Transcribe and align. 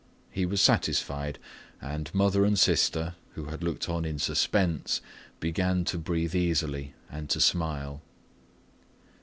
He 0.31 0.47
was 0.47 0.61
satisfied, 0.61 1.37
and 1.79 2.11
mother 2.11 2.43
and 2.43 2.57
sister, 2.57 3.13
who 3.35 3.45
had 3.49 3.61
looked 3.61 3.87
on 3.87 4.03
in 4.03 4.17
suspense, 4.17 4.99
began 5.39 5.85
to 5.85 5.99
breathe 5.99 6.33
easily 6.33 6.95
and 7.11 7.29
to 7.29 7.39
smile. 7.39 8.01